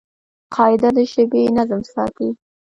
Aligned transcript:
قاعده 0.55 0.89
د 0.95 0.97
ژبي 1.11 1.41
نظم 1.57 1.81
ساتي. 1.93 2.29